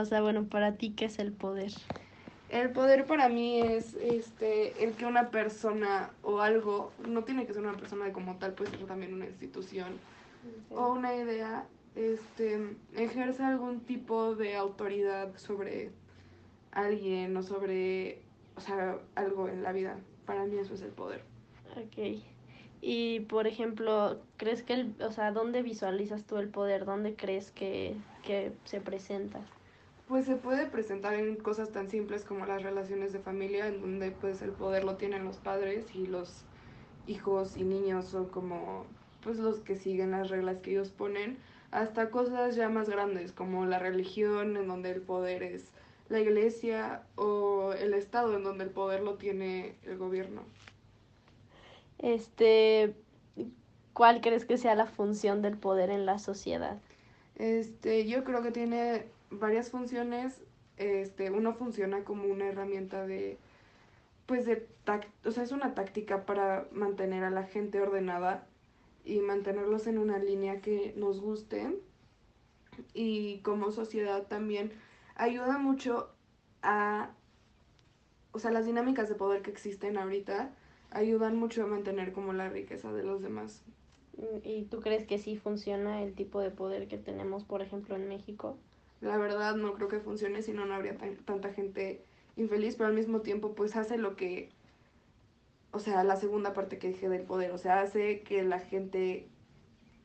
O 0.00 0.04
sea, 0.06 0.22
bueno, 0.22 0.48
para 0.48 0.76
ti, 0.76 0.94
¿qué 0.94 1.06
es 1.06 1.18
el 1.18 1.32
poder? 1.32 1.72
El 2.48 2.72
poder 2.72 3.06
para 3.06 3.28
mí 3.28 3.60
es 3.60 3.94
este 3.94 4.84
el 4.84 4.96
que 4.96 5.06
una 5.06 5.30
persona 5.30 6.16
o 6.22 6.40
algo, 6.40 6.96
no 6.98 7.24
tiene 7.24 7.46
que 7.46 7.52
ser 7.54 7.62
una 7.62 7.76
persona 7.76 8.12
como 8.12 8.38
tal, 8.38 8.54
puede 8.54 8.70
ser 8.70 8.86
también 8.86 9.14
una 9.14 9.26
institución 9.26 10.04
o 10.68 10.92
una 10.92 11.14
idea, 11.16 11.70
este 11.94 12.78
ejerce 12.92 13.42
algún 13.42 13.84
tipo 13.86 14.36
de 14.36 14.54
autoridad 14.56 15.36
sobre 15.36 15.90
alguien 16.70 17.36
o 17.36 17.42
sobre, 17.42 18.28
o 18.54 18.60
sea, 18.60 19.00
algo 19.14 19.48
en 19.48 19.62
la 19.62 19.72
vida. 19.72 20.06
Para 20.24 20.44
mí 20.46 20.58
eso 20.58 20.74
es 20.74 20.82
el 20.82 20.92
poder. 20.92 21.22
Ok. 21.76 22.24
Y 22.80 23.20
por 23.20 23.46
ejemplo, 23.46 24.22
¿crees 24.36 24.62
que 24.62 24.74
el, 24.74 24.96
o 25.00 25.10
sea, 25.12 25.32
dónde 25.32 25.62
visualizas 25.62 26.26
tú 26.26 26.36
el 26.38 26.50
poder? 26.50 26.84
¿Dónde 26.84 27.16
crees 27.16 27.50
que, 27.50 27.96
que 28.22 28.52
se 28.64 28.80
presenta? 28.80 29.40
Pues 30.08 30.26
se 30.26 30.36
puede 30.36 30.66
presentar 30.66 31.14
en 31.14 31.36
cosas 31.36 31.72
tan 31.72 31.90
simples 31.90 32.24
como 32.24 32.46
las 32.46 32.62
relaciones 32.62 33.12
de 33.12 33.18
familia, 33.18 33.66
en 33.66 33.80
donde 33.80 34.12
pues 34.12 34.40
el 34.42 34.52
poder 34.52 34.84
lo 34.84 34.96
tienen 34.96 35.24
los 35.24 35.36
padres 35.38 35.86
y 35.94 36.06
los 36.06 36.44
hijos 37.06 37.56
y 37.56 37.64
niños 37.64 38.06
son 38.06 38.26
como 38.26 38.86
pues 39.22 39.38
los 39.38 39.58
que 39.58 39.74
siguen 39.74 40.12
las 40.12 40.30
reglas 40.30 40.58
que 40.58 40.70
ellos 40.70 40.90
ponen, 40.90 41.38
hasta 41.72 42.10
cosas 42.10 42.54
ya 42.54 42.68
más 42.68 42.88
grandes 42.88 43.32
como 43.32 43.66
la 43.66 43.80
religión, 43.80 44.56
en 44.56 44.68
donde 44.68 44.92
el 44.92 45.00
poder 45.00 45.42
es 45.42 45.72
la 46.08 46.20
iglesia 46.20 47.02
o 47.16 47.72
el 47.72 47.92
estado, 47.92 48.36
en 48.36 48.44
donde 48.44 48.62
el 48.62 48.70
poder 48.70 49.02
lo 49.02 49.14
tiene 49.14 49.74
el 49.82 49.98
gobierno. 49.98 50.42
Este, 51.98 52.94
¿cuál 53.92 54.20
crees 54.20 54.44
que 54.44 54.58
sea 54.58 54.76
la 54.76 54.86
función 54.86 55.42
del 55.42 55.56
poder 55.56 55.90
en 55.90 56.06
la 56.06 56.20
sociedad? 56.20 56.78
Este, 57.34 58.06
yo 58.06 58.22
creo 58.22 58.42
que 58.42 58.52
tiene 58.52 59.06
varias 59.30 59.70
funciones. 59.70 60.42
Este, 60.76 61.30
uno 61.30 61.54
funciona 61.54 62.04
como 62.04 62.24
una 62.24 62.46
herramienta 62.46 63.06
de, 63.06 63.38
pues 64.26 64.44
de, 64.44 64.66
o 65.24 65.30
sea, 65.30 65.42
es 65.42 65.52
una 65.52 65.74
táctica 65.74 66.26
para 66.26 66.68
mantener 66.72 67.24
a 67.24 67.30
la 67.30 67.44
gente 67.44 67.80
ordenada 67.80 68.46
y 69.04 69.20
mantenerlos 69.20 69.86
en 69.86 69.98
una 69.98 70.18
línea 70.18 70.60
que 70.60 70.92
nos 70.96 71.20
guste. 71.20 71.80
Y 72.92 73.38
como 73.38 73.70
sociedad 73.70 74.26
también 74.26 74.72
ayuda 75.14 75.58
mucho 75.58 76.10
a, 76.62 77.10
o 78.32 78.38
sea, 78.38 78.50
las 78.50 78.66
dinámicas 78.66 79.08
de 79.08 79.14
poder 79.14 79.42
que 79.42 79.50
existen 79.50 79.96
ahorita 79.96 80.50
ayudan 80.90 81.36
mucho 81.36 81.62
a 81.62 81.66
mantener 81.66 82.12
como 82.12 82.32
la 82.32 82.48
riqueza 82.48 82.92
de 82.92 83.02
los 83.02 83.22
demás. 83.22 83.62
¿Y 84.42 84.64
tú 84.64 84.80
crees 84.80 85.06
que 85.06 85.18
sí 85.18 85.36
funciona 85.36 86.02
el 86.02 86.14
tipo 86.14 86.40
de 86.40 86.50
poder 86.50 86.88
que 86.88 86.96
tenemos, 86.96 87.44
por 87.44 87.62
ejemplo, 87.62 87.96
en 87.96 88.08
México? 88.08 88.56
La 89.00 89.18
verdad 89.18 89.56
no 89.56 89.74
creo 89.74 89.88
que 89.88 90.00
funcione, 90.00 90.42
si 90.42 90.52
no, 90.52 90.64
no 90.64 90.74
habría 90.74 90.96
tanta 91.24 91.52
gente 91.52 92.02
infeliz, 92.36 92.76
pero 92.76 92.88
al 92.88 92.94
mismo 92.94 93.20
tiempo 93.20 93.54
pues 93.54 93.76
hace 93.76 93.98
lo 93.98 94.16
que, 94.16 94.50
o 95.72 95.78
sea, 95.78 96.04
la 96.04 96.16
segunda 96.16 96.54
parte 96.54 96.78
que 96.78 96.88
dije 96.88 97.08
del 97.08 97.22
poder, 97.22 97.50
o 97.52 97.58
sea, 97.58 97.80
hace 97.80 98.20
que 98.20 98.42
la 98.42 98.58
gente 98.58 99.28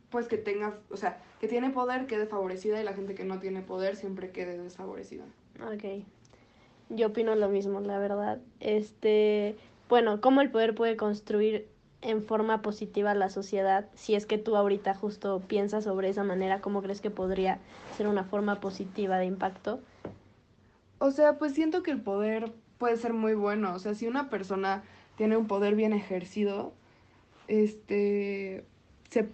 pues 0.10 0.28
que 0.28 0.38
tenga, 0.38 0.78
o 0.90 0.98
sea, 0.98 1.22
que 1.40 1.48
tiene 1.48 1.70
poder 1.70 2.06
quede 2.06 2.28
favorecida 2.28 2.80
y 2.80 2.84
la 2.84 2.94
gente 2.94 3.16
que 3.16 3.24
no 3.24 3.40
tiene 3.40 3.62
poder 3.62 3.96
siempre 3.96 4.32
quede 4.32 4.58
desfavorecida. 4.62 5.24
Ok. 5.62 6.06
Yo 6.90 7.08
opino 7.08 7.34
lo 7.36 7.48
mismo, 7.48 7.80
la 7.80 7.98
verdad. 7.98 8.42
Este, 8.60 9.56
bueno, 9.88 10.20
cómo 10.20 10.42
el 10.42 10.52
poder 10.52 10.76
puede 10.76 10.98
construir 10.98 11.70
en 12.02 12.24
forma 12.24 12.62
positiva 12.62 13.14
la 13.14 13.30
sociedad, 13.30 13.88
si 13.94 14.16
es 14.16 14.26
que 14.26 14.38
tú 14.38 14.56
ahorita 14.56 14.96
justo 14.96 15.42
piensas 15.48 15.84
sobre 15.84 16.10
esa 16.10 16.24
manera, 16.24 16.62
¿cómo 16.62 16.82
crees 16.82 17.02
que 17.02 17.12
podría 17.12 17.60
ser 17.96 18.08
una 18.08 18.24
forma 18.24 18.60
positiva 18.60 19.18
de 19.18 19.26
impacto? 19.26 19.80
O 20.98 21.12
sea, 21.12 21.38
pues 21.38 21.54
siento 21.54 21.84
que 21.84 21.92
el 21.92 22.02
poder 22.02 22.52
puede 22.78 22.98
ser 22.98 23.14
muy 23.14 23.36
bueno, 23.36 23.74
o 23.74 23.80
sea, 23.80 23.94
si 23.94 24.08
una 24.08 24.30
persona 24.30 24.84
tiene 25.16 25.38
un 25.38 25.48
poder 25.48 25.76
bien 25.76 25.94
ejercido, 25.94 26.74
este, 27.48 28.66
se, 29.10 29.30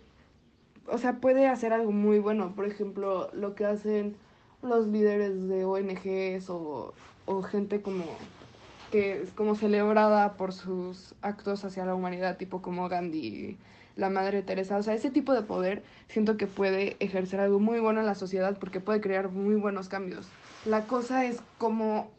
o 0.87 0.97
sea, 0.97 1.19
puede 1.21 1.47
hacer 1.47 1.71
algo 1.71 1.91
muy 1.91 2.19
bueno, 2.19 2.53
por 2.55 2.65
ejemplo, 2.65 3.29
lo 3.33 3.55
que 3.55 3.65
hacen 3.65 4.17
los 4.61 4.87
líderes 4.87 5.47
de 5.47 5.63
ONGs 5.63 6.49
o, 6.49 6.93
o 7.25 7.41
gente 7.43 7.81
como 7.81 8.05
que 8.91 9.21
es 9.21 9.31
como 9.31 9.55
celebrada 9.55 10.33
por 10.33 10.53
sus 10.53 11.15
actos 11.21 11.65
hacia 11.65 11.85
la 11.85 11.95
humanidad, 11.95 12.37
tipo 12.37 12.61
como 12.61 12.87
Gandhi, 12.89 13.57
la 13.95 14.09
Madre 14.09 14.43
Teresa. 14.43 14.77
O 14.77 14.83
sea, 14.83 14.93
ese 14.93 15.11
tipo 15.11 15.33
de 15.33 15.41
poder 15.41 15.83
siento 16.07 16.37
que 16.37 16.47
puede 16.47 16.95
ejercer 16.99 17.39
algo 17.39 17.59
muy 17.59 17.79
bueno 17.79 17.99
en 17.99 18.05
la 18.05 18.15
sociedad 18.15 18.57
porque 18.59 18.79
puede 18.79 19.01
crear 19.01 19.29
muy 19.29 19.55
buenos 19.55 19.89
cambios. 19.89 20.27
La 20.65 20.85
cosa 20.85 21.25
es 21.25 21.41
cómo, 21.57 22.09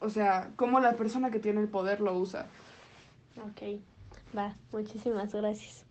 o 0.00 0.10
sea, 0.10 0.50
cómo 0.56 0.80
la 0.80 0.94
persona 0.94 1.30
que 1.30 1.38
tiene 1.38 1.60
el 1.60 1.68
poder 1.68 2.00
lo 2.00 2.18
usa. 2.18 2.46
Ok, 3.36 3.80
va, 4.36 4.56
muchísimas 4.72 5.32
gracias. 5.32 5.87